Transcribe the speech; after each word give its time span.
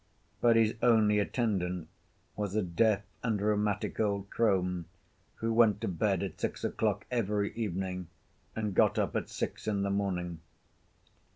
But 0.41 0.55
his 0.55 0.73
only 0.81 1.19
attendant 1.19 1.87
was 2.35 2.55
a 2.55 2.63
deaf 2.63 3.03
and 3.21 3.39
rheumatic 3.39 3.99
old 3.99 4.31
crone 4.31 4.85
who 5.35 5.53
went 5.53 5.79
to 5.81 5.87
bed 5.87 6.23
at 6.23 6.41
six 6.41 6.63
o'clock 6.63 7.05
every 7.11 7.53
evening 7.55 8.07
and 8.55 8.73
got 8.73 8.97
up 8.97 9.15
at 9.15 9.29
six 9.29 9.67
in 9.67 9.83
the 9.83 9.91
morning. 9.91 10.39